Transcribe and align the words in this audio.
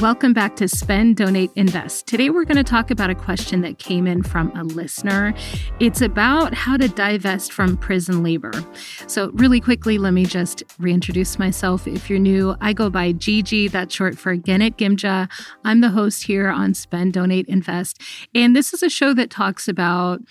Welcome 0.00 0.32
back 0.32 0.56
to 0.56 0.66
Spend, 0.66 1.16
Donate, 1.16 1.50
Invest. 1.56 2.06
Today 2.06 2.30
we're 2.30 2.46
going 2.46 2.56
to 2.56 2.64
talk 2.64 2.90
about 2.90 3.10
a 3.10 3.14
question 3.14 3.60
that 3.60 3.78
came 3.78 4.06
in 4.06 4.22
from 4.22 4.50
a 4.56 4.64
listener. 4.64 5.34
It's 5.78 6.00
about 6.00 6.54
how 6.54 6.78
to 6.78 6.88
divest 6.88 7.52
from 7.52 7.76
prison 7.76 8.22
labor. 8.22 8.52
So, 9.06 9.30
really 9.32 9.60
quickly, 9.60 9.98
let 9.98 10.12
me 10.12 10.24
just 10.24 10.62
reintroduce 10.78 11.38
myself. 11.38 11.86
If 11.86 12.08
you're 12.08 12.18
new, 12.18 12.56
I 12.62 12.72
go 12.72 12.88
by 12.88 13.12
Gigi, 13.12 13.68
that's 13.68 13.94
short 13.94 14.16
for 14.16 14.36
Genet 14.36 14.78
Gimja. 14.78 15.28
I'm 15.66 15.82
the 15.82 15.90
host 15.90 16.22
here 16.22 16.48
on 16.48 16.72
Spend, 16.72 17.12
Donate, 17.12 17.46
Invest. 17.46 18.00
And 18.34 18.56
this 18.56 18.72
is 18.72 18.82
a 18.82 18.88
show 18.88 19.12
that 19.12 19.28
talks 19.28 19.68
about 19.68 20.22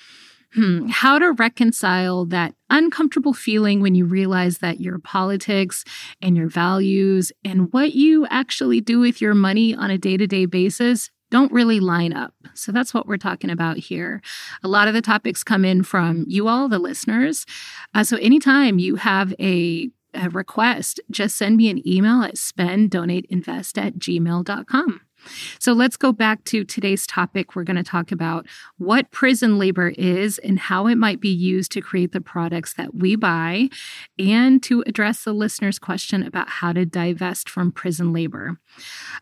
hmm, 0.54 0.88
how 0.88 1.20
to 1.20 1.32
reconcile 1.34 2.26
that 2.26 2.56
uncomfortable 2.70 3.34
feeling 3.34 3.82
when 3.82 3.96
you 3.96 4.06
realize 4.06 4.60
that 4.60 4.80
your 4.80 5.00
politics 5.00 5.84
and 6.22 6.36
your 6.36 6.48
values 6.48 7.32
and 7.44 7.72
what 7.74 7.94
you 7.94 8.26
actually 8.28 8.82
do 8.82 9.00
with 9.00 9.22
your 9.22 9.34
money 9.34 9.76
on 9.76 9.92
a 9.92 9.98
day 9.98 10.18
to 10.18 10.28
day 10.28 10.46
basis 10.46 11.10
don't 11.32 11.52
really 11.52 11.80
line 11.80 12.14
up. 12.14 12.34
So 12.54 12.72
that's 12.72 12.94
what 12.94 13.08
we're 13.08 13.18
talking 13.18 13.50
about 13.50 13.78
here. 13.78 14.22
A 14.64 14.68
lot 14.68 14.88
of 14.88 14.94
the 14.94 15.02
topics 15.02 15.44
come 15.44 15.64
in 15.64 15.84
from 15.84 16.26
you 16.28 16.48
all, 16.48 16.68
the 16.68 16.80
listeners. 16.80 17.46
Uh, 17.94 18.04
so 18.04 18.18
anytime 18.18 18.80
you 18.80 18.96
have 18.96 19.34
a, 19.40 19.90
a 20.14 20.30
request, 20.30 21.00
just 21.12 21.36
send 21.36 21.58
me 21.58 21.70
an 21.70 21.88
email 21.88 22.24
at 22.24 22.36
spenddonateinvest 22.36 23.78
at 23.78 24.00
gmail.com. 24.00 25.02
So 25.60 25.74
let's 25.74 25.98
go 25.98 26.12
back 26.12 26.44
to 26.46 26.64
today's 26.64 27.06
topic. 27.08 27.56
We're 27.56 27.64
going 27.64 27.78
to 27.78 27.84
talk 27.84 28.12
about 28.12 28.48
what 28.78 29.12
prison 29.12 29.58
labor 29.58 29.90
is 29.90 30.38
and 30.40 30.60
how 30.60 30.88
it 30.88 30.96
might 30.96 31.20
be 31.20 31.30
used 31.30 31.72
to 31.74 31.82
create 31.82 32.12
the 32.12 32.22
products 32.22 32.74
that 32.74 32.96
we 32.96 33.16
buy, 33.16 33.70
and 34.18 34.62
to 34.64 34.84
address 34.88 35.24
the 35.24 35.34
listener's 35.34 35.80
question 35.80 36.24
about 36.24 36.50
how 36.50 36.74
to 36.74 36.86
divest 36.86 37.50
from 37.50 37.72
prison 37.72 38.14
labor. 38.14 38.58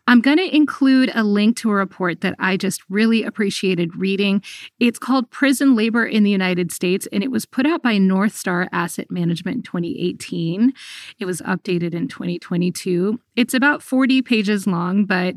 I'm 0.06 0.20
going 0.20 0.38
to 0.38 0.54
include 0.56 1.10
a 1.14 1.24
link 1.24 1.56
to 1.58 1.70
a 1.70 1.74
report 1.74 2.20
that 2.20 2.34
I 2.38 2.56
just 2.56 2.82
really 2.88 3.22
appreciated 3.22 3.96
reading. 3.96 4.42
It's 4.78 4.98
called 4.98 5.30
Prison 5.30 5.74
Labor 5.74 6.04
in 6.04 6.22
the 6.22 6.30
United 6.30 6.72
States, 6.72 7.06
and 7.12 7.22
it 7.22 7.30
was 7.30 7.46
put 7.46 7.66
out 7.66 7.82
by 7.82 7.96
Northstar 7.96 8.68
Asset 8.72 9.10
Management 9.10 9.56
in 9.56 9.62
2018. 9.62 10.72
It 11.18 11.24
was 11.24 11.40
updated 11.42 11.94
in 11.94 12.08
2022. 12.08 13.20
It's 13.36 13.54
about 13.54 13.82
40 13.82 14.22
pages 14.22 14.66
long, 14.66 15.04
but 15.04 15.36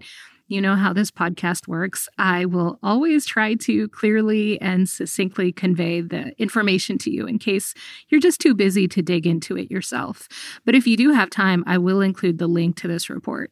you 0.52 0.59
know 0.59 0.75
how 0.75 0.91
this 0.91 1.09
podcast 1.09 1.67
works. 1.67 2.09
I 2.17 2.44
will 2.44 2.77
always 2.83 3.25
try 3.25 3.55
to 3.55 3.88
clearly 3.88 4.59
and 4.59 4.89
succinctly 4.89 5.53
convey 5.53 6.02
the 6.02 6.33
information 6.41 6.97
to 6.99 7.09
you 7.09 7.25
in 7.25 7.39
case 7.39 7.73
you're 8.09 8.19
just 8.19 8.41
too 8.41 8.53
busy 8.53 8.85
to 8.89 9.02
dig 9.02 9.25
into 9.25 9.57
it 9.57 9.72
yourself. 9.72 10.27
But 10.66 10.75
if 10.75 10.85
you 10.85 10.97
do 10.97 11.11
have 11.11 11.29
time, 11.29 11.63
I 11.66 11.77
will 11.77 12.02
include 12.02 12.38
the 12.38 12.47
link 12.47 12.75
to 12.77 12.89
this 12.89 13.09
report. 13.09 13.52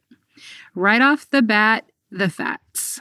Right 0.75 1.01
off 1.01 1.29
the 1.29 1.41
bat, 1.41 1.89
the 2.11 2.29
facts. 2.29 2.99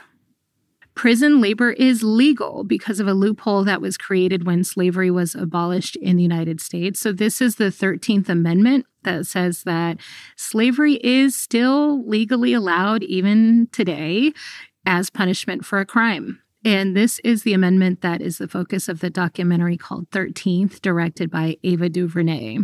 Prison 0.99 1.39
labor 1.39 1.71
is 1.71 2.03
legal 2.03 2.65
because 2.65 2.99
of 2.99 3.07
a 3.07 3.13
loophole 3.13 3.63
that 3.63 3.79
was 3.79 3.97
created 3.97 4.45
when 4.45 4.65
slavery 4.65 5.09
was 5.09 5.33
abolished 5.33 5.95
in 5.95 6.17
the 6.17 6.23
United 6.23 6.59
States. 6.59 6.99
So, 6.99 7.13
this 7.13 7.39
is 7.39 7.55
the 7.55 7.71
13th 7.71 8.27
Amendment 8.27 8.85
that 9.03 9.25
says 9.25 9.63
that 9.63 9.97
slavery 10.35 10.95
is 10.95 11.37
still 11.37 12.05
legally 12.05 12.51
allowed 12.51 13.03
even 13.03 13.69
today 13.71 14.33
as 14.85 15.09
punishment 15.09 15.63
for 15.63 15.79
a 15.79 15.85
crime. 15.85 16.41
And 16.65 16.97
this 16.97 17.19
is 17.23 17.43
the 17.43 17.53
amendment 17.53 18.01
that 18.01 18.21
is 18.21 18.37
the 18.37 18.49
focus 18.49 18.89
of 18.89 18.99
the 18.99 19.09
documentary 19.09 19.77
called 19.77 20.09
13th, 20.09 20.81
directed 20.81 21.31
by 21.31 21.55
Ava 21.63 21.87
DuVernay. 21.87 22.57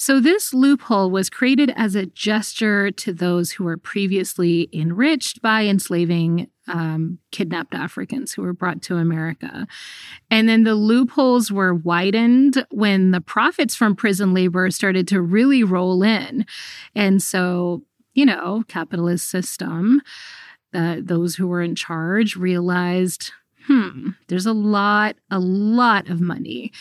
So, 0.00 0.18
this 0.18 0.54
loophole 0.54 1.10
was 1.10 1.28
created 1.28 1.74
as 1.76 1.94
a 1.94 2.06
gesture 2.06 2.90
to 2.90 3.12
those 3.12 3.50
who 3.50 3.64
were 3.64 3.76
previously 3.76 4.70
enriched 4.72 5.42
by 5.42 5.66
enslaving 5.66 6.48
um, 6.68 7.18
kidnapped 7.32 7.74
Africans 7.74 8.32
who 8.32 8.40
were 8.40 8.54
brought 8.54 8.80
to 8.84 8.96
America. 8.96 9.66
And 10.30 10.48
then 10.48 10.64
the 10.64 10.74
loopholes 10.74 11.52
were 11.52 11.74
widened 11.74 12.64
when 12.70 13.10
the 13.10 13.20
profits 13.20 13.74
from 13.74 13.94
prison 13.94 14.32
labor 14.32 14.70
started 14.70 15.06
to 15.08 15.20
really 15.20 15.62
roll 15.62 16.02
in. 16.02 16.46
And 16.94 17.22
so, 17.22 17.82
you 18.14 18.24
know, 18.24 18.64
capitalist 18.68 19.28
system, 19.28 20.00
uh, 20.72 20.96
those 21.02 21.34
who 21.36 21.46
were 21.46 21.60
in 21.60 21.74
charge 21.74 22.36
realized, 22.36 23.32
hmm, 23.66 24.12
there's 24.28 24.46
a 24.46 24.54
lot, 24.54 25.16
a 25.30 25.38
lot 25.38 26.08
of 26.08 26.22
money 26.22 26.72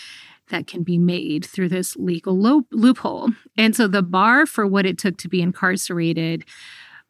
that 0.49 0.67
can 0.67 0.83
be 0.83 0.97
made 0.97 1.45
through 1.45 1.69
this 1.69 1.95
legal 1.95 2.37
lo- 2.37 2.65
loophole. 2.71 3.29
And 3.57 3.75
so 3.75 3.87
the 3.87 4.03
bar 4.03 4.45
for 4.45 4.67
what 4.67 4.85
it 4.85 4.97
took 4.97 5.17
to 5.17 5.29
be 5.29 5.41
incarcerated 5.41 6.45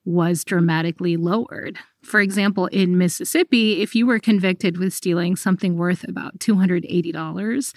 was 0.06 0.44
dramatically 0.44 1.18
lowered. 1.18 1.78
For 2.04 2.22
example, 2.22 2.68
in 2.68 2.98
Mississippi, 2.98 3.82
if 3.82 3.96
you 3.96 4.06
were 4.06 4.20
convicted 4.20 4.78
with 4.78 4.94
stealing 4.94 5.36
something 5.36 5.78
worth 5.78 6.04
about 6.08 6.40
$280 6.40 7.74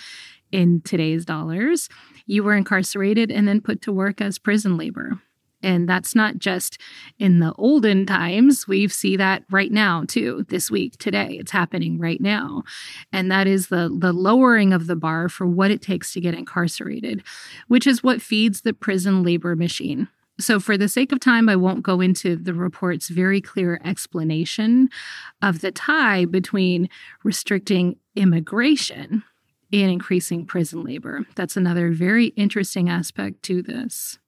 in 0.52 0.80
today's 0.82 1.24
dollars, 1.24 1.88
you 2.26 2.42
were 2.42 2.54
incarcerated 2.54 3.30
and 3.30 3.48
then 3.48 3.60
put 3.60 3.82
to 3.82 3.92
work 3.92 4.20
as 4.20 4.38
prison 4.38 4.76
labor. 4.76 5.20
And 5.62 5.88
that's 5.88 6.14
not 6.14 6.38
just 6.38 6.78
in 7.18 7.38
the 7.40 7.54
olden 7.56 8.06
times. 8.06 8.66
We 8.66 8.88
see 8.88 9.16
that 9.16 9.44
right 9.50 9.70
now 9.70 10.04
too, 10.06 10.44
this 10.48 10.70
week, 10.70 10.96
today. 10.98 11.36
It's 11.40 11.52
happening 11.52 11.98
right 11.98 12.20
now. 12.20 12.64
And 13.12 13.30
that 13.30 13.46
is 13.46 13.68
the, 13.68 13.94
the 13.96 14.12
lowering 14.12 14.72
of 14.72 14.86
the 14.86 14.96
bar 14.96 15.28
for 15.28 15.46
what 15.46 15.70
it 15.70 15.82
takes 15.82 16.12
to 16.12 16.20
get 16.20 16.34
incarcerated, 16.34 17.22
which 17.68 17.86
is 17.86 18.02
what 18.02 18.22
feeds 18.22 18.62
the 18.62 18.72
prison 18.72 19.22
labor 19.22 19.56
machine. 19.56 20.08
So, 20.40 20.58
for 20.58 20.78
the 20.78 20.88
sake 20.88 21.12
of 21.12 21.20
time, 21.20 21.48
I 21.48 21.56
won't 21.56 21.82
go 21.82 22.00
into 22.00 22.36
the 22.36 22.54
report's 22.54 23.08
very 23.08 23.40
clear 23.40 23.80
explanation 23.84 24.88
of 25.42 25.60
the 25.60 25.70
tie 25.70 26.24
between 26.24 26.88
restricting 27.22 27.96
immigration 28.16 29.22
and 29.72 29.90
increasing 29.90 30.46
prison 30.46 30.84
labor. 30.84 31.24
That's 31.34 31.56
another 31.56 31.92
very 31.92 32.26
interesting 32.28 32.88
aspect 32.88 33.42
to 33.44 33.62
this. 33.62 34.18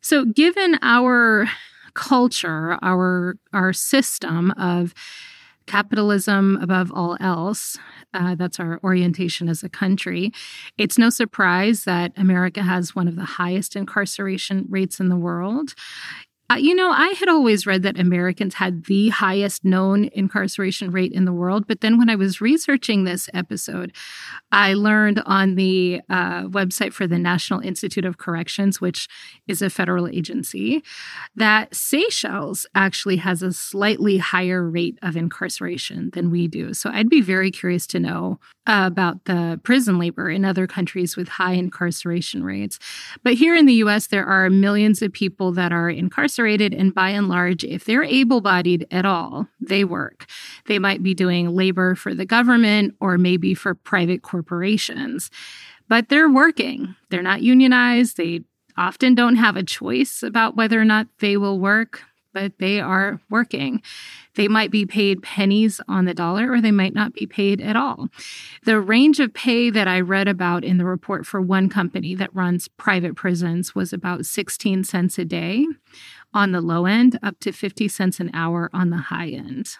So, 0.00 0.24
given 0.24 0.78
our 0.82 1.48
culture, 1.94 2.78
our 2.82 3.36
our 3.52 3.72
system 3.72 4.50
of 4.52 4.94
capitalism 5.66 6.58
above 6.60 6.92
all 6.92 7.16
else, 7.20 7.78
uh, 8.12 8.34
that's 8.34 8.60
our 8.60 8.78
orientation 8.84 9.48
as 9.48 9.62
a 9.62 9.68
country. 9.68 10.30
It's 10.76 10.98
no 10.98 11.08
surprise 11.08 11.84
that 11.84 12.12
America 12.16 12.62
has 12.62 12.94
one 12.94 13.08
of 13.08 13.16
the 13.16 13.24
highest 13.24 13.76
incarceration 13.76 14.66
rates 14.68 15.00
in 15.00 15.08
the 15.08 15.16
world. 15.16 15.74
Uh, 16.50 16.56
you 16.56 16.74
know, 16.74 16.90
I 16.90 17.08
had 17.18 17.30
always 17.30 17.66
read 17.66 17.82
that 17.84 17.98
Americans 17.98 18.54
had 18.54 18.84
the 18.84 19.08
highest 19.08 19.64
known 19.64 20.10
incarceration 20.12 20.90
rate 20.90 21.12
in 21.12 21.24
the 21.24 21.32
world. 21.32 21.66
But 21.66 21.80
then 21.80 21.96
when 21.96 22.10
I 22.10 22.16
was 22.16 22.42
researching 22.42 23.04
this 23.04 23.30
episode, 23.32 23.92
I 24.52 24.74
learned 24.74 25.22
on 25.24 25.54
the 25.54 26.02
uh, 26.10 26.42
website 26.42 26.92
for 26.92 27.06
the 27.06 27.18
National 27.18 27.60
Institute 27.60 28.04
of 28.04 28.18
Corrections, 28.18 28.78
which 28.78 29.08
is 29.48 29.62
a 29.62 29.70
federal 29.70 30.06
agency, 30.06 30.84
that 31.34 31.74
Seychelles 31.74 32.66
actually 32.74 33.16
has 33.16 33.42
a 33.42 33.52
slightly 33.54 34.18
higher 34.18 34.68
rate 34.68 34.98
of 35.00 35.16
incarceration 35.16 36.10
than 36.12 36.30
we 36.30 36.46
do. 36.46 36.74
So 36.74 36.90
I'd 36.90 37.08
be 37.08 37.22
very 37.22 37.50
curious 37.50 37.86
to 37.88 37.98
know 37.98 38.38
uh, 38.66 38.84
about 38.86 39.24
the 39.24 39.58
prison 39.62 39.98
labor 39.98 40.28
in 40.28 40.44
other 40.44 40.66
countries 40.66 41.16
with 41.16 41.28
high 41.28 41.52
incarceration 41.52 42.44
rates. 42.44 42.78
But 43.22 43.34
here 43.34 43.56
in 43.56 43.64
the 43.64 43.74
US, 43.74 44.08
there 44.08 44.26
are 44.26 44.50
millions 44.50 45.00
of 45.00 45.10
people 45.10 45.50
that 45.52 45.72
are 45.72 45.88
incarcerated 45.88 46.33
incarcerated, 46.34 46.74
and 46.74 46.94
by 46.94 47.10
and 47.10 47.28
large, 47.28 47.64
if 47.64 47.84
they're 47.84 48.02
able 48.02 48.40
bodied 48.40 48.86
at 48.90 49.04
all, 49.04 49.46
they 49.60 49.84
work. 49.84 50.26
They 50.66 50.78
might 50.78 51.02
be 51.02 51.14
doing 51.14 51.54
labor 51.54 51.94
for 51.94 52.14
the 52.14 52.24
government 52.24 52.94
or 53.00 53.18
maybe 53.18 53.54
for 53.54 53.74
private 53.74 54.22
corporations, 54.22 55.30
but 55.88 56.08
they're 56.08 56.30
working. 56.30 56.96
They're 57.10 57.22
not 57.22 57.42
unionized. 57.42 58.16
They 58.16 58.42
often 58.76 59.14
don't 59.14 59.36
have 59.36 59.56
a 59.56 59.62
choice 59.62 60.22
about 60.22 60.56
whether 60.56 60.80
or 60.80 60.84
not 60.84 61.06
they 61.20 61.36
will 61.36 61.60
work, 61.60 62.02
but 62.32 62.58
they 62.58 62.80
are 62.80 63.20
working. 63.30 63.80
They 64.34 64.48
might 64.48 64.72
be 64.72 64.84
paid 64.84 65.22
pennies 65.22 65.80
on 65.86 66.04
the 66.04 66.14
dollar 66.14 66.50
or 66.50 66.60
they 66.60 66.72
might 66.72 66.94
not 66.94 67.14
be 67.14 67.26
paid 67.26 67.60
at 67.60 67.76
all. 67.76 68.08
The 68.64 68.80
range 68.80 69.20
of 69.20 69.32
pay 69.32 69.70
that 69.70 69.86
I 69.86 70.00
read 70.00 70.26
about 70.26 70.64
in 70.64 70.78
the 70.78 70.84
report 70.84 71.24
for 71.24 71.40
one 71.40 71.68
company 71.68 72.16
that 72.16 72.34
runs 72.34 72.66
private 72.66 73.14
prisons 73.14 73.74
was 73.74 73.92
about 73.92 74.26
16 74.26 74.82
cents 74.84 75.18
a 75.18 75.24
day 75.24 75.66
on 76.34 76.52
the 76.52 76.60
low 76.60 76.84
end, 76.84 77.18
up 77.22 77.38
to 77.40 77.52
50 77.52 77.88
cents 77.88 78.20
an 78.20 78.30
hour 78.34 78.68
on 78.72 78.90
the 78.90 78.96
high 78.96 79.28
end. 79.28 79.76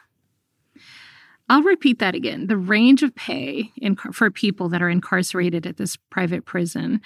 I'll 1.48 1.62
repeat 1.62 1.98
that 1.98 2.14
again. 2.14 2.46
The 2.46 2.56
range 2.56 3.02
of 3.02 3.14
pay 3.14 3.70
in, 3.76 3.96
for 3.96 4.30
people 4.30 4.70
that 4.70 4.80
are 4.80 4.88
incarcerated 4.88 5.66
at 5.66 5.76
this 5.76 5.96
private 6.10 6.46
prison 6.46 7.02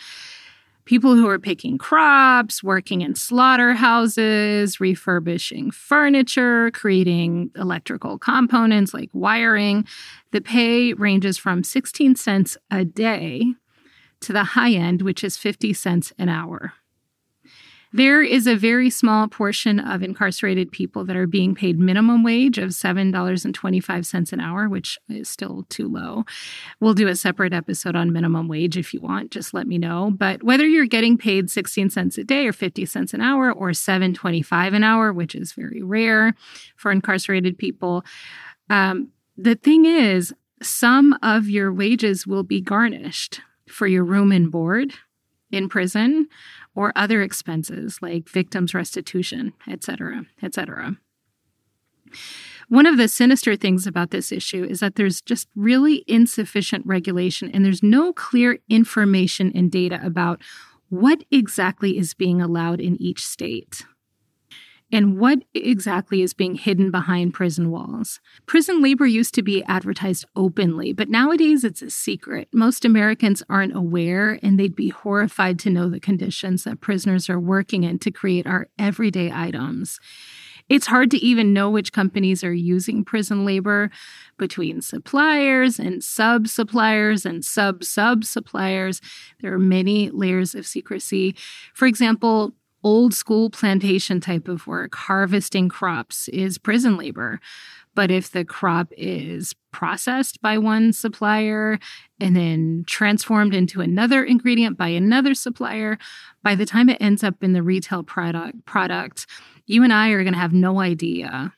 people 0.89 1.15
who 1.15 1.29
are 1.29 1.39
picking 1.39 1.77
crops, 1.77 2.65
working 2.65 3.03
in 3.03 3.15
slaughterhouses, 3.15 4.81
refurbishing 4.81 5.71
furniture, 5.71 6.71
creating 6.71 7.51
electrical 7.57 8.19
components 8.19 8.95
like 8.95 9.11
wiring. 9.13 9.87
The 10.33 10.41
pay 10.41 10.95
ranges 10.95 11.37
from 11.37 11.63
16 11.63 12.17
cents 12.17 12.57
a 12.71 12.87
day 12.87 13.53
to 14.21 14.33
the 14.33 14.45
high 14.45 14.73
end, 14.73 15.03
which 15.03 15.23
is 15.23 15.37
50 15.37 15.75
cents 15.75 16.15
an 16.19 16.31
hour. 16.31 16.73
There 17.93 18.23
is 18.23 18.47
a 18.47 18.55
very 18.55 18.91
small 18.91 19.29
portion 19.29 19.81
of 19.81 20.03
incarcerated 20.03 20.71
people 20.71 21.05
that 21.07 21.17
are 21.17 21.27
being 21.27 21.55
paid 21.55 21.79
minimum 21.79 22.23
wage 22.23 22.59
of 22.59 22.71
$7.25 22.71 24.33
an 24.33 24.41
hour, 24.41 24.69
which 24.69 24.99
is 25.09 25.29
still 25.29 25.65
too 25.71 25.89
low. 25.89 26.25
We'll 26.81 26.93
do 26.93 27.09
a 27.09 27.17
separate 27.17 27.55
episode 27.55 27.97
on 27.97 28.13
minimum 28.13 28.47
wage 28.47 28.77
if 28.77 28.93
you 28.93 29.01
want, 29.01 29.31
just 29.31 29.55
let 29.55 29.67
me 29.67 29.79
know. 29.79 30.13
But 30.15 30.43
whether 30.43 30.67
you're 30.67 30.85
getting 30.85 31.17
paid 31.17 31.51
16 31.51 31.89
cents 31.89 32.19
a 32.19 32.25
day 32.25 32.47
or 32.47 32.53
50 32.53 32.85
cents 32.85 33.15
an 33.15 33.23
hour 33.23 33.51
or 33.51 33.71
7.25 33.71 34.75
an 34.75 34.85
hour, 34.85 35.11
which 35.11 35.35
is 35.35 35.53
very 35.53 35.83
rare 35.83 36.35
for 36.77 36.93
incarcerated 36.93 37.57
people, 37.57 38.05
um, 38.69 39.09
the 39.39 39.55
thing 39.55 39.87
is, 39.87 40.35
some 40.61 41.17
of 41.23 41.49
your 41.49 41.73
wages 41.73 42.27
will 42.27 42.43
be 42.43 42.61
garnished 42.61 43.41
for 43.67 43.87
your 43.87 44.05
room 44.05 44.33
and 44.33 44.51
board 44.51 44.93
in 45.51 45.69
prison 45.69 46.29
or 46.75 46.93
other 46.97 47.23
expenses 47.23 47.99
like 48.03 48.29
victims 48.29 48.75
restitution, 48.75 49.53
etc., 49.69 50.27
etc. 50.43 50.97
One 52.69 52.87
of 52.87 52.99
the 52.99 53.09
sinister 53.09 53.57
things 53.57 53.87
about 53.87 54.11
this 54.11 54.31
issue 54.31 54.65
is 54.65 54.81
that 54.81 54.97
there's 54.97 55.23
just 55.23 55.49
really 55.57 56.05
insufficient 56.07 56.85
regulation 56.87 57.51
and 57.51 57.65
there's 57.65 57.83
no 57.83 58.13
clear 58.13 58.59
information 58.69 59.51
and 59.55 59.71
data 59.71 60.01
about 60.05 60.43
what 60.91 61.25
exactly 61.31 61.99
is 61.99 62.15
being 62.15 62.41
allowed 62.41 62.81
in 62.81 63.01
each 63.01 63.25
state 63.25 63.85
and 64.91 65.19
what 65.19 65.41
exactly 65.55 66.23
is 66.23 66.33
being 66.33 66.55
hidden 66.55 66.91
behind 66.91 67.35
prison 67.35 67.71
walls. 67.71 68.21
Prison 68.47 68.83
labor 68.83 69.07
used 69.07 69.35
to 69.35 69.43
be 69.43 69.63
advertised 69.65 70.25
openly, 70.35 70.93
but 70.93 71.11
nowadays 71.11 71.65
it's 71.65 71.83
a 71.83 71.91
secret. 71.91 72.49
Most 72.53 72.85
Americans 72.85 73.43
aren't 73.51 73.77
aware, 73.77 74.39
and 74.43 74.59
they'd 74.59 74.77
be 74.77 74.89
horrified 74.89 75.59
to 75.61 75.71
know 75.71 75.89
the 75.89 76.01
conditions 76.01 76.65
that 76.65 76.81
prisoners 76.81 77.29
are 77.29 77.41
working 77.41 77.85
in 77.85 77.99
to 78.01 78.11
create 78.11 78.47
our 78.47 78.69
everyday 78.79 79.31
items. 79.31 79.99
It's 80.69 80.87
hard 80.87 81.11
to 81.13 81.25
even 81.25 81.55
know 81.55 81.71
which 81.71 81.93
companies 81.95 82.45
are 82.45 82.53
using 82.53 83.05
prison 83.05 83.47
labor 83.47 83.91
between 84.37 84.83
suppliers 84.83 85.79
and 85.79 86.05
sub 86.05 86.47
suppliers 86.47 87.25
and 87.25 87.43
sub 87.43 87.83
sub 87.85 88.25
suppliers. 88.25 89.01
There 89.41 89.53
are 89.55 89.59
many 89.59 90.11
layers 90.11 90.55
of 90.55 90.67
secrecy. 90.67 91.35
For 91.73 91.87
example, 91.87 92.53
old 92.85 93.15
school 93.15 93.51
plantation 93.51 94.21
type 94.21 94.49
of 94.49 94.67
work, 94.67 94.95
harvesting 94.95 95.69
crops, 95.69 96.29
is 96.29 96.59
prison 96.59 96.97
labor. 96.97 97.41
But 97.95 98.11
if 98.11 98.31
the 98.31 98.45
crop 98.45 98.93
is 98.97 99.55
processed 99.73 100.41
by 100.41 100.57
one 100.59 100.93
supplier 100.93 101.81
and 102.21 102.37
then 102.37 102.85
transformed 102.87 103.55
into 103.55 103.81
another 103.81 104.23
ingredient 104.23 104.79
by 104.79 104.89
another 104.89 105.35
supplier, 105.35 105.99
by 106.43 106.55
the 106.55 106.67
time 106.67 106.89
it 106.89 106.99
ends 107.01 107.25
up 107.25 107.43
in 107.43 107.55
the 107.55 107.63
retail 107.63 108.05
product, 108.05 108.65
product 108.67 109.27
you 109.67 109.83
and 109.83 109.93
I 109.93 110.11
are 110.11 110.23
going 110.23 110.35
to 110.35 110.39
have 110.39 110.53
no 110.53 110.81
idea. 110.81 111.55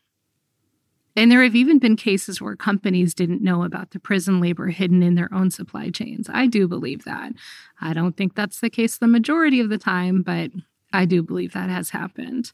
And 1.16 1.30
there 1.30 1.42
have 1.42 1.56
even 1.56 1.78
been 1.78 1.96
cases 1.96 2.40
where 2.40 2.56
companies 2.56 3.14
didn't 3.14 3.42
know 3.42 3.62
about 3.62 3.90
the 3.90 4.00
prison 4.00 4.40
labor 4.40 4.68
hidden 4.68 5.02
in 5.02 5.16
their 5.16 5.28
own 5.34 5.50
supply 5.50 5.90
chains. 5.90 6.28
I 6.32 6.46
do 6.46 6.66
believe 6.66 7.04
that. 7.04 7.32
I 7.80 7.92
don't 7.92 8.16
think 8.16 8.34
that's 8.34 8.60
the 8.60 8.70
case 8.70 8.96
the 8.96 9.08
majority 9.08 9.60
of 9.60 9.68
the 9.68 9.78
time, 9.78 10.22
but 10.22 10.50
I 10.92 11.04
do 11.04 11.22
believe 11.22 11.52
that 11.52 11.70
has 11.70 11.90
happened. 11.90 12.52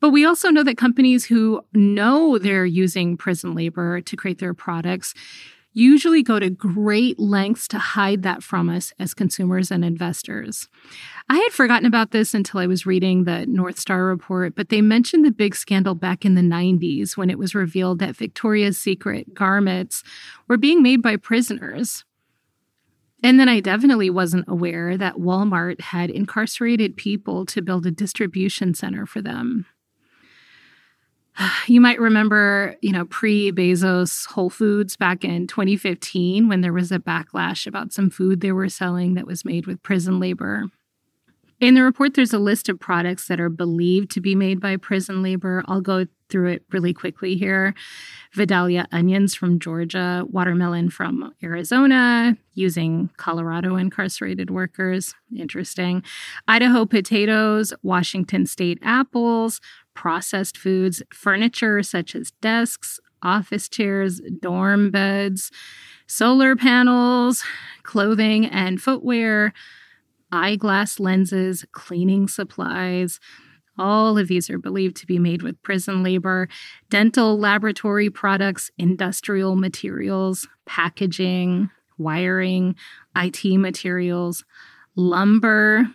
But 0.00 0.10
we 0.10 0.24
also 0.24 0.48
know 0.48 0.62
that 0.62 0.78
companies 0.78 1.26
who 1.26 1.62
know 1.74 2.38
they're 2.38 2.64
using 2.64 3.16
prison 3.16 3.54
labor 3.54 4.00
to 4.00 4.16
create 4.16 4.38
their 4.38 4.54
products 4.54 5.14
usually 5.72 6.22
go 6.22 6.38
to 6.38 6.50
great 6.50 7.18
lengths 7.18 7.68
to 7.68 7.78
hide 7.78 8.22
that 8.22 8.42
from 8.42 8.68
us 8.68 8.92
as 8.98 9.14
consumers 9.14 9.70
and 9.70 9.84
investors. 9.84 10.68
I 11.28 11.36
had 11.36 11.52
forgotten 11.52 11.86
about 11.86 12.10
this 12.10 12.34
until 12.34 12.60
I 12.60 12.66
was 12.66 12.86
reading 12.86 13.24
the 13.24 13.46
Northstar 13.48 14.08
report, 14.08 14.56
but 14.56 14.68
they 14.68 14.82
mentioned 14.82 15.24
the 15.24 15.30
big 15.30 15.54
scandal 15.54 15.94
back 15.94 16.24
in 16.24 16.34
the 16.34 16.40
90s 16.40 17.16
when 17.16 17.30
it 17.30 17.38
was 17.38 17.54
revealed 17.54 18.00
that 18.00 18.16
Victoria's 18.16 18.78
Secret 18.78 19.32
garments 19.32 20.02
were 20.48 20.56
being 20.56 20.82
made 20.82 21.02
by 21.02 21.16
prisoners. 21.16 22.04
And 23.22 23.38
then 23.38 23.48
I 23.48 23.60
definitely 23.60 24.08
wasn't 24.08 24.46
aware 24.48 24.96
that 24.96 25.16
Walmart 25.16 25.80
had 25.80 26.10
incarcerated 26.10 26.96
people 26.96 27.44
to 27.46 27.60
build 27.60 27.84
a 27.84 27.90
distribution 27.90 28.74
center 28.74 29.06
for 29.06 29.20
them. 29.20 29.66
You 31.66 31.80
might 31.80 32.00
remember, 32.00 32.76
you 32.82 32.92
know, 32.92 33.04
pre 33.04 33.52
Bezos 33.52 34.26
Whole 34.26 34.50
Foods 34.50 34.96
back 34.96 35.24
in 35.24 35.46
2015 35.46 36.48
when 36.48 36.60
there 36.60 36.72
was 36.72 36.92
a 36.92 36.98
backlash 36.98 37.66
about 37.66 37.92
some 37.92 38.10
food 38.10 38.40
they 38.40 38.52
were 38.52 38.68
selling 38.68 39.14
that 39.14 39.26
was 39.26 39.44
made 39.44 39.66
with 39.66 39.82
prison 39.82 40.18
labor. 40.18 40.64
In 41.60 41.74
the 41.74 41.82
report, 41.82 42.14
there's 42.14 42.32
a 42.32 42.38
list 42.38 42.68
of 42.68 42.80
products 42.80 43.28
that 43.28 43.40
are 43.40 43.50
believed 43.50 44.10
to 44.12 44.20
be 44.20 44.34
made 44.34 44.60
by 44.60 44.76
prison 44.76 45.22
labor. 45.22 45.62
I'll 45.66 45.82
go 45.82 46.06
through 46.30 46.50
it 46.50 46.64
really 46.70 46.92
quickly 46.92 47.36
here. 47.36 47.74
Vidalia 48.32 48.86
onions 48.92 49.34
from 49.34 49.58
Georgia, 49.58 50.24
watermelon 50.28 50.90
from 50.90 51.34
Arizona, 51.42 52.36
using 52.54 53.10
Colorado 53.16 53.76
incarcerated 53.76 54.50
workers. 54.50 55.14
Interesting. 55.36 56.02
Idaho 56.46 56.86
potatoes, 56.86 57.72
Washington 57.82 58.46
state 58.46 58.78
apples, 58.82 59.60
processed 59.94 60.56
foods, 60.56 61.02
furniture 61.12 61.82
such 61.82 62.14
as 62.14 62.30
desks, 62.40 63.00
office 63.22 63.68
chairs, 63.68 64.20
dorm 64.40 64.90
beds, 64.90 65.50
solar 66.06 66.56
panels, 66.56 67.44
clothing 67.82 68.46
and 68.46 68.80
footwear 68.80 69.52
eyeglass 70.32 71.00
lenses, 71.00 71.64
cleaning 71.72 72.28
supplies. 72.28 73.20
All 73.80 74.18
of 74.18 74.28
these 74.28 74.50
are 74.50 74.58
believed 74.58 74.96
to 74.96 75.06
be 75.06 75.18
made 75.18 75.40
with 75.40 75.62
prison 75.62 76.02
labor, 76.02 76.50
dental 76.90 77.38
laboratory 77.38 78.10
products, 78.10 78.70
industrial 78.76 79.56
materials, 79.56 80.46
packaging, 80.66 81.70
wiring, 81.96 82.76
IT 83.16 83.42
materials, 83.58 84.44
lumber, 84.96 85.88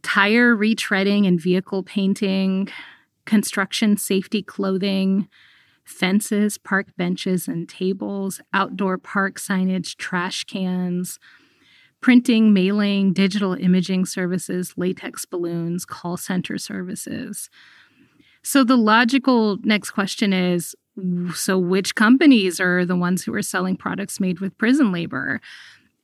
tire 0.00 0.56
retreading 0.56 1.28
and 1.28 1.38
vehicle 1.38 1.82
painting, 1.82 2.70
construction 3.26 3.98
safety 3.98 4.42
clothing, 4.42 5.28
fences, 5.84 6.56
park 6.56 6.86
benches 6.96 7.48
and 7.48 7.68
tables, 7.68 8.40
outdoor 8.54 8.96
park 8.96 9.38
signage, 9.38 9.94
trash 9.98 10.44
cans, 10.44 11.18
printing, 12.00 12.52
mailing, 12.52 13.12
digital 13.12 13.54
imaging 13.54 14.06
services, 14.06 14.74
latex 14.76 15.24
balloons, 15.24 15.84
call 15.84 16.16
center 16.16 16.58
services. 16.58 17.50
So 18.42 18.64
the 18.64 18.76
logical 18.76 19.58
next 19.62 19.90
question 19.90 20.32
is 20.32 20.74
so 21.34 21.58
which 21.58 21.94
companies 21.94 22.60
are 22.60 22.84
the 22.84 22.96
ones 22.96 23.22
who 23.22 23.34
are 23.34 23.42
selling 23.42 23.76
products 23.76 24.20
made 24.20 24.40
with 24.40 24.56
prison 24.58 24.92
labor? 24.92 25.40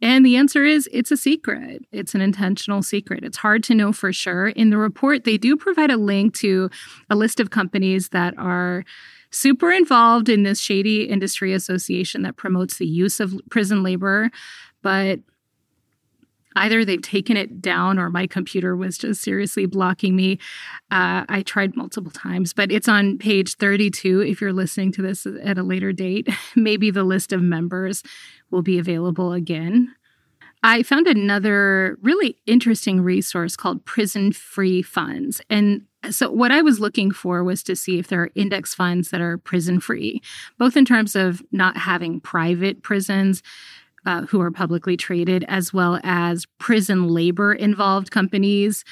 And 0.02 0.24
the 0.26 0.36
answer 0.36 0.64
is 0.64 0.88
it's 0.92 1.10
a 1.10 1.16
secret. 1.16 1.84
It's 1.90 2.14
an 2.14 2.20
intentional 2.20 2.82
secret. 2.82 3.24
It's 3.24 3.38
hard 3.38 3.62
to 3.64 3.74
know 3.74 3.92
for 3.92 4.12
sure. 4.12 4.48
In 4.48 4.70
the 4.70 4.76
report, 4.76 5.24
they 5.24 5.38
do 5.38 5.56
provide 5.56 5.90
a 5.90 5.96
link 5.96 6.34
to 6.36 6.70
a 7.08 7.16
list 7.16 7.40
of 7.40 7.50
companies 7.50 8.10
that 8.10 8.34
are 8.36 8.84
super 9.30 9.72
involved 9.72 10.28
in 10.28 10.42
this 10.42 10.60
shady 10.60 11.04
industry 11.04 11.52
association 11.52 12.22
that 12.22 12.36
promotes 12.36 12.76
the 12.76 12.86
use 12.86 13.20
of 13.20 13.34
prison 13.50 13.82
labor. 13.82 14.30
But 14.82 15.20
either 16.56 16.84
they've 16.84 17.02
taken 17.02 17.36
it 17.36 17.60
down 17.60 17.98
or 17.98 18.10
my 18.10 18.26
computer 18.26 18.74
was 18.74 18.98
just 18.98 19.22
seriously 19.22 19.66
blocking 19.66 20.16
me. 20.16 20.38
Uh, 20.90 21.24
I 21.28 21.42
tried 21.46 21.76
multiple 21.76 22.10
times, 22.10 22.52
but 22.52 22.72
it's 22.72 22.88
on 22.88 23.18
page 23.18 23.56
32. 23.56 24.22
If 24.22 24.40
you're 24.40 24.52
listening 24.52 24.92
to 24.92 25.02
this 25.02 25.26
at 25.26 25.58
a 25.58 25.62
later 25.62 25.92
date, 25.92 26.28
maybe 26.56 26.90
the 26.90 27.04
list 27.04 27.32
of 27.32 27.42
members 27.42 28.02
will 28.50 28.62
be 28.62 28.78
available 28.78 29.32
again. 29.32 29.94
I 30.62 30.82
found 30.82 31.06
another 31.06 31.98
really 32.02 32.38
interesting 32.46 33.00
resource 33.00 33.54
called 33.56 33.84
Prison 33.84 34.32
Free 34.32 34.82
Funds. 34.82 35.40
And 35.48 35.82
so, 36.10 36.30
what 36.30 36.50
I 36.50 36.62
was 36.62 36.80
looking 36.80 37.10
for 37.10 37.44
was 37.44 37.62
to 37.64 37.76
see 37.76 37.98
if 37.98 38.08
there 38.08 38.22
are 38.22 38.30
index 38.34 38.74
funds 38.74 39.10
that 39.10 39.20
are 39.20 39.38
prison 39.38 39.80
free, 39.80 40.22
both 40.58 40.76
in 40.76 40.84
terms 40.84 41.14
of 41.14 41.42
not 41.52 41.76
having 41.76 42.20
private 42.20 42.82
prisons 42.82 43.42
uh, 44.06 44.22
who 44.22 44.40
are 44.40 44.50
publicly 44.50 44.96
traded, 44.96 45.44
as 45.48 45.74
well 45.74 46.00
as 46.02 46.46
prison 46.58 47.08
labor 47.08 47.52
involved 47.52 48.10
companies, 48.10 48.84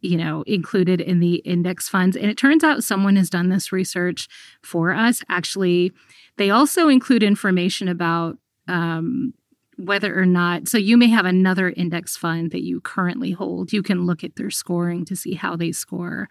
you 0.00 0.16
know, 0.16 0.42
included 0.46 1.00
in 1.00 1.20
the 1.20 1.36
index 1.36 1.88
funds. 1.88 2.16
And 2.16 2.26
it 2.26 2.38
turns 2.38 2.64
out 2.64 2.82
someone 2.82 3.16
has 3.16 3.30
done 3.30 3.50
this 3.50 3.70
research 3.70 4.28
for 4.62 4.92
us. 4.92 5.22
Actually, 5.28 5.92
they 6.38 6.50
also 6.50 6.88
include 6.88 7.22
information 7.22 7.86
about 7.86 8.38
um, 8.66 9.34
whether 9.76 10.18
or 10.18 10.26
not, 10.26 10.68
so 10.68 10.78
you 10.78 10.96
may 10.96 11.08
have 11.08 11.26
another 11.26 11.70
index 11.70 12.16
fund 12.16 12.50
that 12.50 12.62
you 12.62 12.80
currently 12.80 13.32
hold. 13.32 13.72
You 13.72 13.82
can 13.82 14.06
look 14.06 14.24
at 14.24 14.36
their 14.36 14.50
scoring 14.50 15.04
to 15.04 15.16
see 15.16 15.34
how 15.34 15.56
they 15.56 15.72
score 15.72 16.28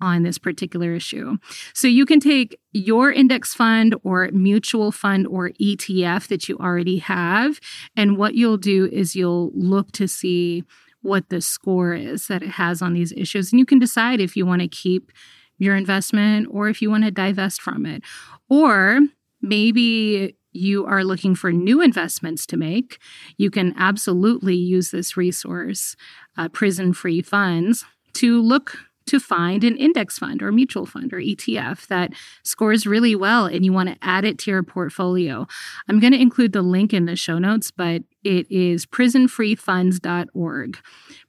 on 0.00 0.24
this 0.24 0.36
particular 0.36 0.92
issue. 0.94 1.36
So 1.72 1.86
you 1.86 2.04
can 2.04 2.20
take 2.20 2.58
your 2.72 3.10
index 3.10 3.54
fund 3.54 3.94
or 4.02 4.28
mutual 4.32 4.92
fund 4.92 5.26
or 5.26 5.50
ETF 5.60 6.26
that 6.28 6.48
you 6.48 6.58
already 6.58 6.98
have. 6.98 7.60
And 7.96 8.18
what 8.18 8.34
you'll 8.34 8.58
do 8.58 8.88
is 8.92 9.16
you'll 9.16 9.52
look 9.54 9.92
to 9.92 10.06
see 10.08 10.64
what 11.02 11.28
the 11.30 11.40
score 11.40 11.94
is 11.94 12.26
that 12.26 12.42
it 12.42 12.50
has 12.50 12.82
on 12.82 12.94
these 12.94 13.12
issues. 13.12 13.52
And 13.52 13.58
you 13.58 13.66
can 13.66 13.78
decide 13.78 14.20
if 14.20 14.36
you 14.36 14.44
want 14.44 14.62
to 14.62 14.68
keep 14.68 15.12
your 15.58 15.76
investment 15.76 16.48
or 16.50 16.68
if 16.68 16.82
you 16.82 16.90
want 16.90 17.04
to 17.04 17.10
divest 17.10 17.62
from 17.62 17.86
it. 17.86 18.02
Or 18.48 19.00
maybe 19.40 20.36
you 20.52 20.86
are 20.86 21.04
looking 21.04 21.34
for 21.34 21.52
new 21.52 21.80
investments 21.80 22.46
to 22.46 22.56
make. 22.56 22.98
You 23.36 23.50
can 23.50 23.74
absolutely 23.76 24.56
use 24.56 24.90
this 24.90 25.16
resource, 25.16 25.96
uh, 26.36 26.48
Prison 26.48 26.92
Free 26.92 27.22
Funds, 27.22 27.84
to 28.14 28.40
look 28.40 28.76
to 29.06 29.18
find 29.18 29.64
an 29.64 29.76
index 29.76 30.16
fund 30.18 30.42
or 30.42 30.52
mutual 30.52 30.84
fund 30.86 31.12
or 31.12 31.18
ETF 31.18 31.88
that 31.88 32.12
scores 32.44 32.86
really 32.86 33.16
well 33.16 33.46
and 33.46 33.64
you 33.64 33.72
want 33.72 33.88
to 33.88 33.96
add 34.02 34.24
it 34.24 34.38
to 34.38 34.50
your 34.50 34.62
portfolio. 34.62 35.46
I'm 35.88 35.98
going 36.00 36.12
to 36.12 36.20
include 36.20 36.52
the 36.52 36.62
link 36.62 36.94
in 36.94 37.06
the 37.06 37.16
show 37.16 37.38
notes, 37.38 37.70
but 37.70 38.02
it 38.22 38.46
is 38.50 38.84
prisonfreefunds.org. 38.86 40.78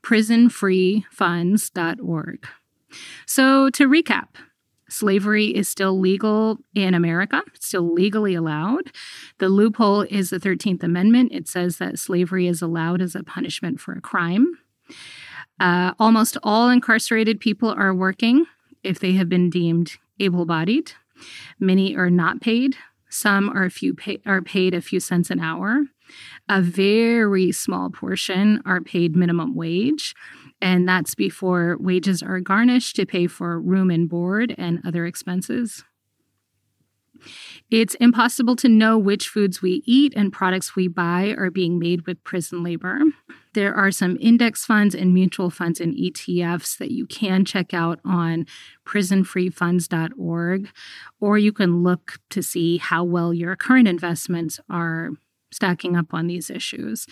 Prisonfreefunds.org. 0.04 2.48
So 3.26 3.70
to 3.72 3.88
recap, 3.88 4.28
Slavery 4.94 5.48
is 5.48 5.68
still 5.68 6.00
legal 6.00 6.60
in 6.76 6.94
America, 6.94 7.42
still 7.60 7.92
legally 7.92 8.36
allowed. 8.36 8.92
The 9.40 9.50
loophole 9.50 10.02
is 10.02 10.30
the 10.30 10.40
13th 10.40 10.84
Amendment. 10.84 11.32
It 11.34 11.48
says 11.48 11.78
that 11.78 11.98
slavery 11.98 12.46
is 12.46 12.62
allowed 12.62 13.02
as 13.02 13.16
a 13.16 13.24
punishment 13.24 13.80
for 13.80 13.94
a 13.94 14.02
crime. 14.02 14.60
Uh, 15.60 15.94
almost 15.98 16.38
all 16.44 16.70
incarcerated 16.70 17.40
people 17.40 17.70
are 17.70 17.94
working 17.94 18.46
if 18.84 19.00
they 19.00 19.14
have 19.14 19.28
been 19.28 19.50
deemed 19.50 19.98
able 20.20 20.46
bodied. 20.46 20.92
Many 21.60 21.96
are 21.96 22.12
not 22.12 22.40
paid. 22.40 22.76
Some 23.10 23.50
are, 23.50 23.64
a 23.64 23.72
few 23.72 23.96
pay- 23.96 24.22
are 24.28 24.44
paid 24.44 24.76
a 24.76 24.82
few 24.82 25.00
cents 25.00 25.32
an 25.32 25.40
hour. 25.40 25.86
A 26.48 26.62
very 26.62 27.52
small 27.52 27.90
portion 27.90 28.62
are 28.64 28.82
paid 28.82 29.16
minimum 29.16 29.56
wage, 29.56 30.14
and 30.64 30.88
that's 30.88 31.14
before 31.14 31.78
wages 31.78 32.24
are 32.24 32.40
garnished 32.40 32.96
to 32.96 33.06
pay 33.06 33.28
for 33.28 33.60
room 33.60 33.92
and 33.92 34.08
board 34.08 34.56
and 34.58 34.82
other 34.86 35.06
expenses. 35.06 35.84
It's 37.70 37.96
impossible 37.96 38.56
to 38.58 38.70
know 38.70 38.98
which 38.98 39.28
foods 39.28 39.62
we 39.62 39.82
eat 39.86 40.14
and 40.16 40.32
products 40.32 40.76
we 40.76 40.88
buy 40.88 41.36
are 41.38 41.50
being 41.50 41.80
made 41.80 42.06
with 42.06 42.24
prison 42.24 42.64
labor. 42.64 43.00
There 43.54 43.74
are 43.74 43.92
some 43.92 44.18
index 44.20 44.66
funds 44.66 44.96
and 44.96 45.14
mutual 45.14 45.50
funds 45.50 45.80
and 45.80 45.94
ETFs 45.96 46.78
that 46.78 46.92
you 46.92 47.06
can 47.08 47.46
check 47.46 47.74
out 47.74 48.00
on 48.06 48.46
prisonfreefunds.org, 48.86 50.70
or 51.20 51.38
you 51.38 51.52
can 51.52 51.84
look 51.84 52.20
to 52.30 52.42
see 52.42 52.78
how 52.78 53.04
well 53.04 53.34
your 53.34 53.56
current 53.56 53.88
investments 53.88 54.60
are 54.70 55.12
stacking 55.54 55.96
up 55.96 56.14
on 56.14 56.28
these 56.28 56.50
issues. 56.50 57.08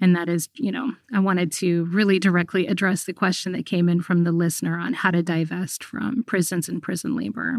And 0.00 0.14
that 0.14 0.28
is, 0.28 0.48
you 0.54 0.70
know, 0.70 0.92
I 1.12 1.20
wanted 1.20 1.52
to 1.52 1.84
really 1.86 2.18
directly 2.18 2.66
address 2.66 3.04
the 3.04 3.12
question 3.12 3.52
that 3.52 3.66
came 3.66 3.88
in 3.88 4.02
from 4.02 4.24
the 4.24 4.32
listener 4.32 4.78
on 4.78 4.94
how 4.94 5.10
to 5.10 5.22
divest 5.22 5.82
from 5.82 6.24
prisons 6.24 6.68
and 6.68 6.82
prison 6.82 7.16
labor. 7.16 7.58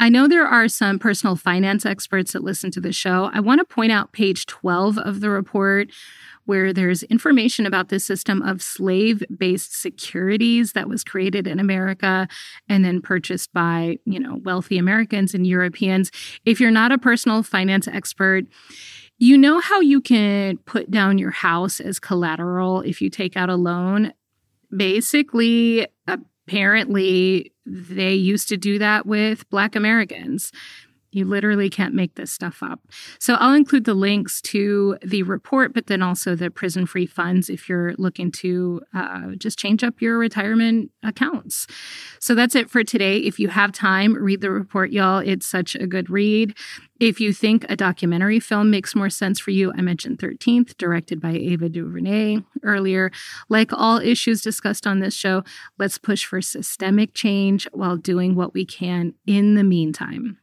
I 0.00 0.08
know 0.10 0.28
there 0.28 0.46
are 0.46 0.68
some 0.68 1.00
personal 1.00 1.34
finance 1.34 1.84
experts 1.84 2.32
that 2.32 2.44
listen 2.44 2.70
to 2.72 2.80
the 2.80 2.92
show. 2.92 3.30
I 3.32 3.40
want 3.40 3.58
to 3.60 3.64
point 3.64 3.90
out 3.90 4.12
page 4.12 4.46
12 4.46 4.96
of 4.98 5.20
the 5.20 5.28
report 5.28 5.88
where 6.44 6.72
there's 6.72 7.02
information 7.04 7.66
about 7.66 7.88
the 7.88 7.98
system 7.98 8.40
of 8.42 8.62
slave 8.62 9.22
based 9.36 9.74
securities 9.78 10.72
that 10.72 10.88
was 10.88 11.02
created 11.02 11.46
in 11.46 11.58
America 11.58 12.28
and 12.68 12.84
then 12.84 13.02
purchased 13.02 13.52
by, 13.52 13.98
you 14.04 14.20
know, 14.20 14.40
wealthy 14.44 14.78
Americans 14.78 15.34
and 15.34 15.46
Europeans. 15.46 16.12
If 16.46 16.60
you're 16.60 16.70
not 16.70 16.92
a 16.92 16.98
personal 16.98 17.42
finance 17.42 17.88
expert, 17.88 18.44
you 19.18 19.36
know 19.36 19.60
how 19.60 19.80
you 19.80 20.00
can 20.00 20.58
put 20.58 20.90
down 20.90 21.18
your 21.18 21.30
house 21.30 21.80
as 21.80 21.98
collateral 21.98 22.80
if 22.82 23.00
you 23.00 23.10
take 23.10 23.36
out 23.36 23.50
a 23.50 23.56
loan? 23.56 24.12
Basically, 24.74 25.86
apparently, 26.06 27.52
they 27.66 28.14
used 28.14 28.48
to 28.48 28.56
do 28.56 28.78
that 28.78 29.06
with 29.06 29.48
Black 29.50 29.74
Americans. 29.74 30.52
You 31.10 31.24
literally 31.24 31.70
can't 31.70 31.94
make 31.94 32.16
this 32.16 32.30
stuff 32.30 32.62
up. 32.62 32.80
So 33.18 33.34
I'll 33.34 33.54
include 33.54 33.84
the 33.84 33.94
links 33.94 34.42
to 34.42 34.98
the 35.02 35.22
report, 35.22 35.72
but 35.72 35.86
then 35.86 36.02
also 36.02 36.34
the 36.34 36.50
prison 36.50 36.84
free 36.84 37.06
funds 37.06 37.48
if 37.48 37.66
you're 37.68 37.94
looking 37.96 38.30
to 38.32 38.82
uh, 38.92 39.30
just 39.38 39.58
change 39.58 39.82
up 39.82 40.02
your 40.02 40.18
retirement 40.18 40.90
accounts. 41.02 41.66
So 42.20 42.34
that's 42.34 42.54
it 42.54 42.68
for 42.68 42.84
today. 42.84 43.18
If 43.18 43.38
you 43.38 43.48
have 43.48 43.72
time, 43.72 44.14
read 44.14 44.42
the 44.42 44.50
report, 44.50 44.90
y'all. 44.90 45.18
It's 45.18 45.46
such 45.46 45.74
a 45.74 45.86
good 45.86 46.10
read. 46.10 46.54
If 47.00 47.20
you 47.20 47.32
think 47.32 47.64
a 47.68 47.76
documentary 47.76 48.40
film 48.40 48.70
makes 48.70 48.96
more 48.96 49.08
sense 49.08 49.38
for 49.38 49.52
you, 49.52 49.72
I 49.76 49.82
mentioned 49.82 50.18
13th, 50.18 50.76
directed 50.78 51.20
by 51.20 51.30
Ava 51.30 51.68
DuVernay 51.68 52.38
earlier. 52.64 53.12
Like 53.48 53.72
all 53.72 53.98
issues 53.98 54.42
discussed 54.42 54.84
on 54.84 54.98
this 54.98 55.14
show, 55.14 55.44
let's 55.78 55.96
push 55.96 56.24
for 56.24 56.42
systemic 56.42 57.14
change 57.14 57.68
while 57.72 57.96
doing 57.96 58.34
what 58.34 58.52
we 58.52 58.64
can 58.64 59.14
in 59.26 59.54
the 59.54 59.62
meantime. 59.62 60.38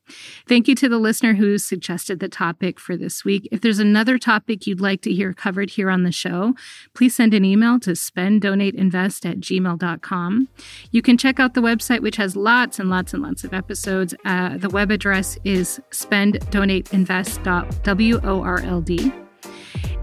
Thank 0.47 0.67
you 0.67 0.75
to 0.75 0.87
the 0.87 0.99
listener 0.99 1.33
who 1.33 1.57
suggested 1.57 2.19
the 2.19 2.29
topic 2.29 2.79
for 2.79 2.95
this 2.95 3.25
week. 3.25 3.49
If 3.51 3.61
there's 3.61 3.79
another 3.79 4.17
topic 4.17 4.65
you'd 4.65 4.79
like 4.79 5.01
to 5.01 5.13
hear 5.13 5.33
covered 5.33 5.71
here 5.71 5.89
on 5.89 6.03
the 6.03 6.11
show, 6.11 6.53
please 6.93 7.15
send 7.15 7.33
an 7.33 7.43
email 7.43 7.79
to 7.81 7.91
spenddonateInvest 7.91 9.29
at 9.29 9.39
gmail.com. 9.39 10.47
You 10.91 11.01
can 11.01 11.17
check 11.17 11.39
out 11.39 11.53
the 11.53 11.61
website, 11.61 12.01
which 12.01 12.17
has 12.17 12.35
lots 12.35 12.79
and 12.79 12.89
lots 12.89 13.13
and 13.13 13.23
lots 13.23 13.43
of 13.43 13.53
episodes. 13.53 14.13
Uh, 14.23 14.57
the 14.57 14.69
web 14.69 14.91
address 14.91 15.37
is 15.43 15.81
spend 15.91 16.44
donateinvest.world. 16.51 18.89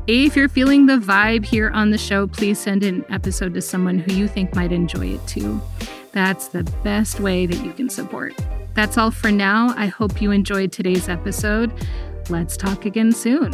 If 0.09 0.35
you're 0.35 0.49
feeling 0.49 0.87
the 0.87 0.99
vibe 0.99 1.45
here 1.45 1.71
on 1.71 1.91
the 1.91 1.99
show, 1.99 2.27
please 2.27 2.59
send 2.59 2.83
an 2.83 3.05
episode 3.09 3.55
to 3.55 3.63
someone 3.63 3.99
who 3.99 4.13
you 4.13 4.27
think 4.27 4.55
might 4.55 4.73
enjoy 4.73 5.15
it 5.15 5.27
too. 5.29 5.61
That's 6.13 6.49
the 6.49 6.65
best 6.83 7.21
way 7.21 7.47
that 7.47 7.65
you 7.65 7.73
can 7.73 7.89
support. 7.89 8.35
That's 8.75 8.99
all 8.99 9.11
for 9.11 9.31
now. 9.31 9.75
I 9.77 9.87
hope 9.87 10.21
you 10.21 10.33
enjoyed 10.33 10.73
today's 10.73 11.09
episode. 11.09 11.73
Let's 12.29 12.57
talk 12.57 12.85
again 12.85 13.13
soon. 13.13 13.53